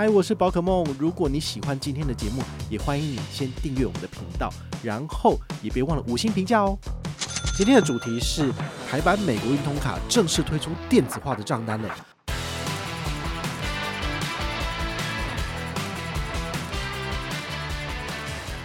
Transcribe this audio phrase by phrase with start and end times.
[0.00, 0.82] 嗨，我是宝可梦。
[0.98, 4.50] 如果你喜欢今天的节目，也欢迎你先订阅我们的频道，
[4.82, 6.74] 然后也别忘了五星评价哦。
[7.54, 8.50] 今天的主题是
[8.90, 11.94] 台版美国运通卡正式推出电子化的账单了。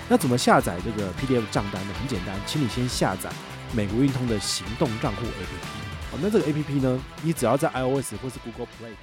[0.07, 1.93] 那怎么下载这个 PDF 账单呢？
[1.99, 3.29] 很简单，请你先下载
[3.73, 6.13] 美国运通的行动账户 APP。
[6.15, 8.93] 哦，那这个 APP 呢，你只要在 iOS 或是 Google Play。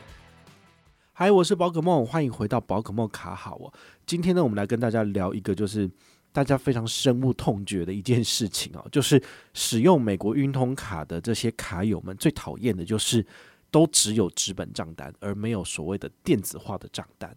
[1.22, 3.72] 嗨，我是宝可梦，欢迎回到宝可梦卡好哦。
[4.04, 5.88] 今天呢，我们来跟大家聊一个就是
[6.32, 9.22] 大家非常深恶痛绝的一件事情哦，就是
[9.54, 13.24] 使用美国运通卡的这些卡友们最讨厌的就是
[13.70, 17.32] 都只有纸本账单，而没有所谓的电子化的账单。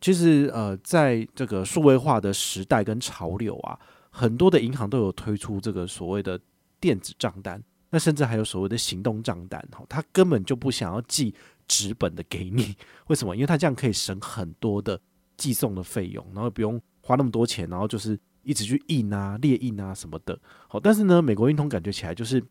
[0.00, 3.78] 其实呃，在这个数位化的时代跟潮流啊，
[4.10, 6.40] 很多的银行都有推出这个所谓的
[6.80, 11.32] 电子账单，那甚至还有所谓的行动账单，哈，他根本就不想要记。
[11.66, 13.34] 纸本的给你，为什么？
[13.34, 15.00] 因为它这样可以省很多的
[15.36, 20.38] 寄送的费用，然后不用花那么多钱，然后就是一直去印啊、列印啊什么的。
[20.68, 22.42] 好，但是呢，美国运通感觉起来就是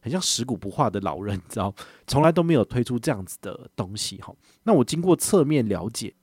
[0.00, 1.74] 很像食古不化的老人，你知道，
[2.06, 4.16] 从来都没有推出这样子的东西。
[4.18, 6.14] 哈，那我经过侧面了解，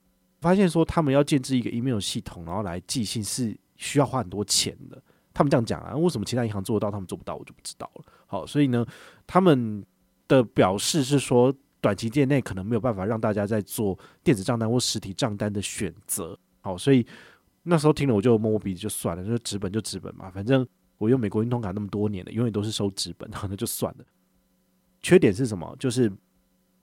[0.42, 5.02] 发现说他们要建置一个 email 系统，然后来寄信是需要花很多钱的。
[5.34, 8.04] 他们这样讲啊，为什么其他银行做得到，他们做不到，我就不知道了。
[8.28, 8.86] 好，所以呢，
[9.26, 9.86] 他们
[10.28, 11.54] 的表示是说。
[11.82, 17.06] 短期间内可能没有办法让大家在做电子账单或实体账单的选择，好，所以
[17.64, 24.06] 那时候听了我就摸摸鼻子就算了，就是纸本就纸本嘛，反正我用美国运通卡那么多年了，永远都是收纸本， 那就算了。
[25.02, 25.74] 缺点是什么？
[25.80, 26.12] 就是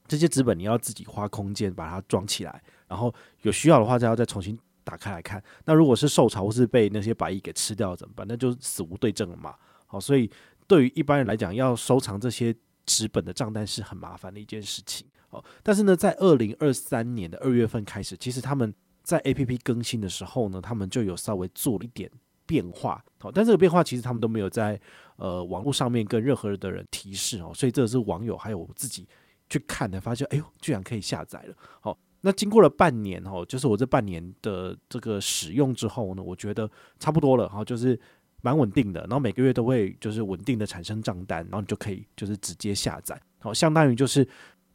[0.06, 5.42] 这些纸本你要自己花空间把它装起来，然后有需要的话，再要再重新打开来看。
[5.66, 8.26] 那如果是受潮或是被那些白蚁给吃掉怎么办？
[8.26, 9.54] 那就死无对证了嘛。
[9.86, 10.30] 好，所以
[10.66, 12.56] 对于一般人来讲，要收藏这些。
[12.86, 22.10] 纸本的账单是很麻烦的一件事情，哦，但是呢，在二零二三年的二月份开始，其实他们在 APP 更新的时候呢，他们就有稍微做了一点
[22.46, 24.80] 变化，好，但这个变化其实他们都没有在
[25.16, 29.06] 呃网络上面跟任何的人提示哦，所以这是网友还有我自己
[29.50, 36.70] 去看的，发现哎呦，居然可以下载了，好，那经过了半年哦，就是我这半年的这个使用之后呢，我觉得
[37.00, 37.98] 差不多了，哈，就是。
[38.46, 44.24] 蛮稳定的，然后每个月都会就是稳定的产生账单，然后你就可以就是直接下载，好，相当于就是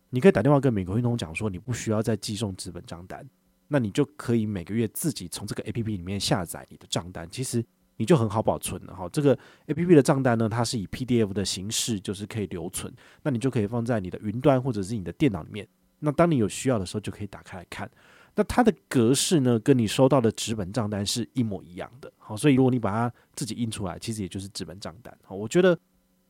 [0.09, 3.25] 你可以打电话跟美国运通讲说你不需要再寄送纸本账单，
[3.69, 7.63] 那你就可以每个月自己从这个 APP 里面下载你的账单，其实
[7.95, 9.07] 你就很好保存了哈。
[9.07, 9.37] 这个
[9.67, 12.93] APP 的账单呢，它是以 PDF 的形式就是可以留存，
[13.23, 15.65] 那你就可以放在你的云端或者是你的电脑里面，
[15.99, 17.89] 那当你有需要的时候就可以打开来看。
[18.35, 25.15] 那它的格式呢，跟你收到的纸本账单是一模一样的，好，所以如果你把它自己印出来，其实也就是纸本账单。
[25.23, 25.77] 好，我觉得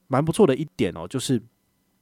[0.07, 1.41] 蛮不错的一点哦，就是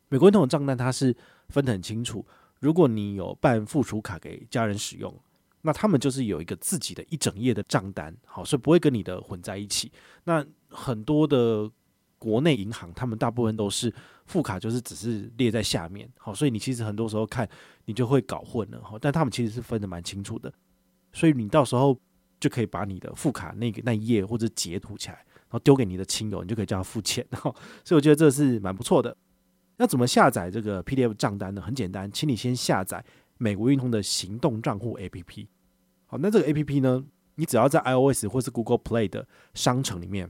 [0.08, 1.16] 美国运通的账单它是
[1.50, 2.26] 分得很清楚。
[2.60, 5.14] 如果你有办附属卡给家人使用，
[5.62, 9.92] 那他们就是有一个自己的一整页的账单，好，所以不会跟你的混在一起。
[10.24, 11.70] 那很多的。
[12.20, 13.92] 国内银行他们大部分都是
[14.26, 17.50] 副卡，就是只是列在下面，好，所以你其实很多时候看
[17.86, 20.54] 你就会搞混了哈，但他们其实是分得蛮清楚的，
[21.14, 21.98] 所以你到时候
[22.40, 27.44] 就可以把你的副卡那个那一页或者截图起来，然后丢给你的亲友，你就可以叫他付钱，哈，
[27.86, 29.16] 所以我觉得这是蛮不错的。
[29.78, 31.62] 那怎么下载这个 PDF 账单呢？
[31.62, 33.04] 很简单，请你先下载
[33.38, 35.48] 美国运通的行动账户 APP。
[36.06, 37.06] 好，那这个 APP 呢，
[37.36, 40.30] 你只要在 iOS 或是 Google Play 的商城里面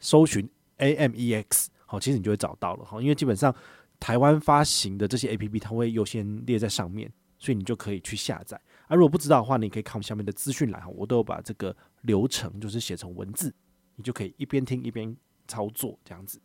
[0.00, 0.50] 搜寻。
[0.80, 3.54] AMEX 好，其实你就会找到了哈，因为基本上
[3.98, 8.60] 台湾发行的这些 APP 它会优先列在上面，所以你就可以去下载。
[8.86, 13.54] 啊、如果不知道的话，你可以看我下面的资讯栏哈，我都有把这个流程就是写成文字，
[13.96, 16.40] 你就可以一边听一边操作这样子。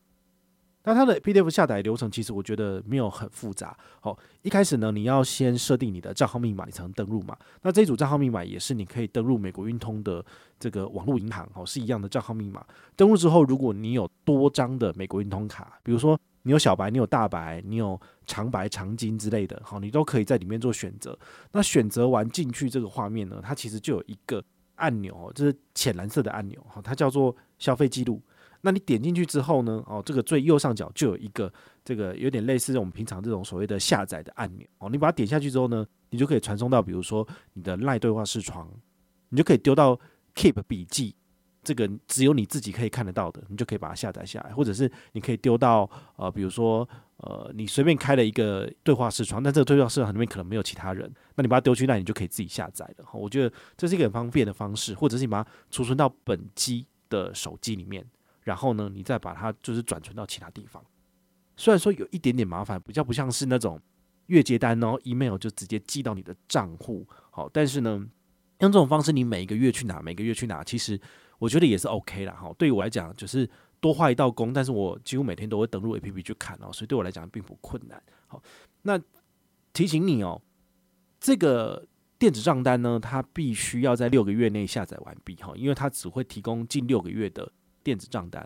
[0.86, 3.76] 那它的 PDF 下载流程其实我觉得没有很复杂。
[4.00, 7.36] 好，一开始呢，你要先设定你的账号密码，你才能登录嘛。
[7.64, 10.24] 那这一组账号密码也是你可以登录美国运通的
[10.60, 12.64] 这个网络银行，好，是一样的账号密码。
[12.96, 21.18] 登录之后，如果你有多张的美国运通卡，比如说你有小白、你有大白、你有长白、长金之类的，好，你都可以在里面做选择。
[21.52, 24.44] 那选择完进去这个画面呢，它其实就有一个
[24.76, 28.22] 按钮，这是浅蓝色的按钮，哈，它叫做消费记录。
[28.66, 29.84] 那你点进去之后呢？
[29.86, 31.54] 哦，这个最右上角就有一个
[31.84, 34.90] 这个有点类似我们平常这种所谓的下载的按钮哦。
[34.90, 38.68] 你把它点下去之后呢，你就可以传送到比如说你的 LINE 对话视窗，
[39.30, 40.00] 你就可以丢到
[40.34, 41.14] Keep 笔记，
[41.62, 53.06] 这个只有你自己可以看得到的，你就可以把它下载下来，或者是你可以丢到呃，比如说呃，你随便开了一个对话视窗，但这个对话视窗里面可能没有其他人，那你把它丢去那，你就可以自己下载了。
[53.14, 58.04] 我觉得这是一个很方便的方式，或者是你把它储存到本机的手机里面。
[58.46, 60.82] 然后呢，你再把它就是转存到其他地方。
[61.58, 63.78] 虽然说有一点点麻烦，比较不像是那种
[64.28, 67.92] 月接单哦，email 就直接寄到你的账户好，但是呢，
[68.60, 70.98] 用这种方式你每一个月去拿，每个月去拿，其实
[71.38, 72.34] 我觉得也是 OK 啦。
[72.34, 73.50] 好，对于我来讲就是
[73.82, 78.02] 多画一道工，但是我几乎每天都会登录 APP 去看哦，所以对我来讲并不困难。
[78.28, 78.42] 好，
[78.84, 78.98] 那
[79.74, 80.42] 提醒你哦，
[81.20, 81.86] 这个。
[82.18, 87.52] 电子账单呢，它必须要在六个月内下载完毕哈，因为它只会提供近六个月的
[87.86, 88.46] 电子账单。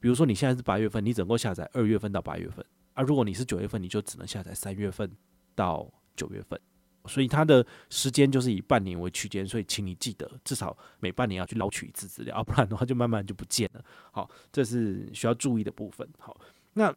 [0.00, 5.08] 比如说你现在是八月份，你只能够下载二月份到八月份；而如果你是九月份，你就只能下载三月份
[5.54, 5.86] 到
[6.16, 6.58] 九月份。
[7.06, 13.84] 所以它的时间就是以半年为区间，所以请你记得至少每半年要去捞取一次资料， 不然的话就慢慢就不见了。
[14.10, 16.08] 好，这是需要注意的部分。
[16.18, 16.36] 好，
[16.72, 16.94] 那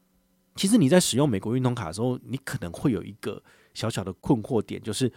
[0.55, 3.43] 其实你在使用美国运通卡的时候，你可能会有一个
[3.73, 5.11] 小小的困惑点，就是。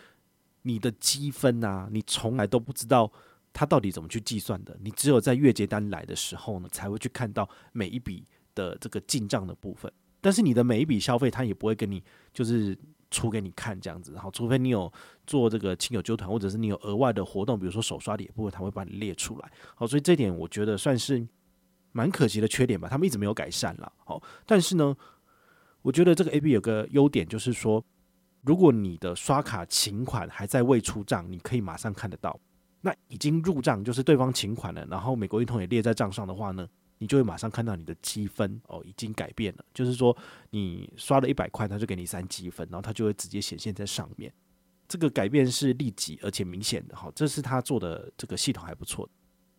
[0.68, 3.08] 你的积分啊，你从来都不知道
[3.58, 4.76] 它到底怎么去计算的。
[4.82, 9.90] 你只有在月结单来的时候呢，才会去看到每一笔的这个进账的部分。
[10.20, 12.04] 但是你的每一笔消费，它也不会跟你
[12.34, 12.76] 就是
[13.10, 14.12] 出给你看这样子。
[14.12, 14.92] 然后，除非你有
[15.26, 19.50] 做这个亲友纠团，或者是你有额外的活动，比如说手刷的部分，它会把你列出来。
[19.74, 21.26] 好，所以这点我觉得算是
[21.92, 22.88] 蛮可惜的缺点吧。
[22.90, 23.90] 他们一直没有改善了。
[24.04, 24.94] 好，但是呢，
[25.80, 27.82] 我觉得这个 A B 有个优点，就是说。
[28.42, 32.38] 如果你的刷卡请款还在未出账，你可以马上看得到。
[32.86, 36.68] 那已经入账，就是对方请款了，然后美国运通也列在账上的话呢，
[36.98, 39.64] 你就会马上看到你的积分哦，已经改变了。
[39.74, 40.16] 就是说，
[40.50, 44.32] 你刷了一百块，他就给你三积分，然后他就会直接显现在上面。
[44.86, 49.08] 这个改变是立即而且明显的，哈，这是他做的这个系统还不错。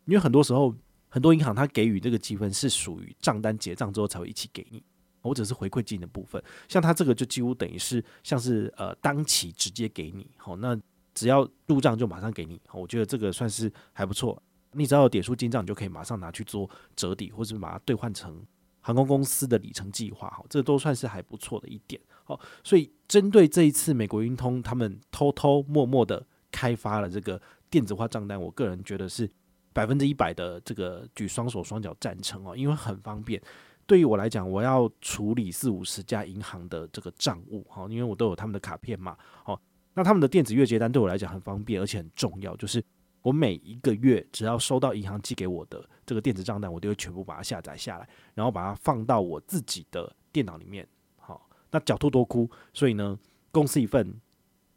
[0.05, 0.73] 因为很多时候，
[1.09, 4.81] 很多银行他给予这个积分是属于账单结账之后才会一起给你。
[5.19, 10.79] 或者是回馈金的部分，像他这个就几乎等于是像是呃当期直接给你，好，那
[11.17, 14.39] 只要入账就马上给你，我觉得这个算是还不错。
[14.73, 18.45] 你只要有点数进账，你就可以马上拿去做折抵，或者把它兑换成
[18.81, 21.99] 航空公司的里程计划，好，这都算是还不错的一点。
[22.23, 27.41] 好，所以针对这一次美国运通他们偷偷摸摸的开发了这个
[27.71, 29.27] 电子化账单，我个人觉得是
[29.73, 33.41] 百分之一百的这个举双手双脚赞成哦，因为很方便。
[33.87, 39.59] 对于我来讲，我要处理四五十家银行的这个账务，哈，因为我都有他们的卡片嘛，好，
[39.97, 42.83] 那他们的电子月结单对我来讲很方便，而且很重要，就是
[43.23, 53.17] 我每一个月只要收到银行寄给我的这个电子账单，我都会全部把它下载下来，然后把它放到我自己的电脑里面，好，那狡兔多窟，所以呢，
[53.51, 54.21] 公司一份，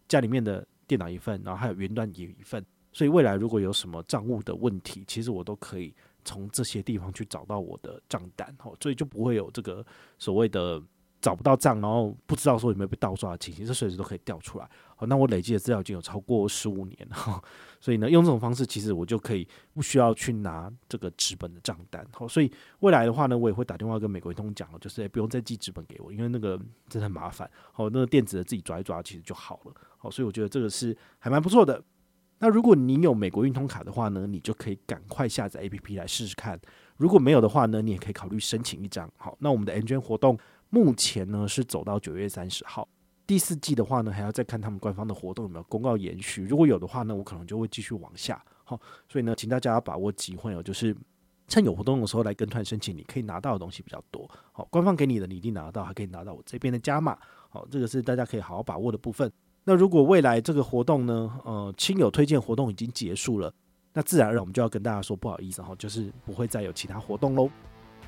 [0.08, 5.94] 家里面的电脑一份，然后还有云端也一份，所以未来如果有什么账务的问题，其实我都可以。
[6.22, 9.84] 从这些地方去找到我的账单，好，所以就不会有这个
[10.18, 10.80] 所谓的
[11.20, 14.68] 找不到账，然后不知道说有没有被盗刷的情形，这随时都可以调出来。
[14.96, 17.42] 好，那我累计的资料已经有超过十五年了，
[17.80, 22.06] 所以呢，用这种方式，其实我就可以不需要去拿这个纸本的账单。
[22.12, 22.50] 好，所以
[22.80, 26.58] 未来的话呢，我也会打电话跟美国运通讲，就是不用再寄纸本给我，因为那个
[26.88, 27.50] 真的很麻烦。
[27.72, 29.72] 好，那个电子的自己抓一抓，其实就好了。
[29.98, 31.82] 好，所以我觉得这个是还蛮不错的。
[32.42, 36.58] 那如果你有美国运通卡的话呢，你就可以赶快下载 APP 来试试看。
[36.96, 39.10] 如果没有的话呢，你也可以考虑申请一张。
[39.18, 40.38] 好，那我们的 M 捐活动
[40.70, 42.88] 目前呢是走到九月三十号，
[43.26, 46.44] 第四季的话呢还要再看他们官方的活动有没有公告延续。
[46.44, 48.42] 如果有的话呢，我可能就会继续往下。
[48.64, 50.96] 好，所以呢，请大家要把握机会哦，就是
[51.48, 54.30] 趁有活动的时候来跟团申请，你可以拿到的东西比较多。
[54.52, 57.18] 好，官方给你的你一定拿到，还可以拿到我这边的加码。
[57.48, 59.30] 好，这个是大家可以好好把握的部分。
[59.64, 63.52] 那如果未来这个活动呢，呃，亲友推荐活动已经结束了，
[63.92, 67.50] 那自然而然我们就要跟大家说不好意思哈，就是不会再有其他活动喽。